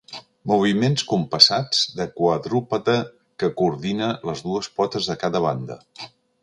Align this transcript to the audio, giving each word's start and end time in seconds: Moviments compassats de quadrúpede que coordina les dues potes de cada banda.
Moviments 0.51 1.03
compassats 1.11 1.83
de 1.99 2.07
quadrúpede 2.21 2.97
que 3.43 3.51
coordina 3.61 4.13
les 4.31 4.43
dues 4.49 4.75
potes 4.81 5.13
de 5.13 5.21
cada 5.25 5.49
banda. 5.51 5.83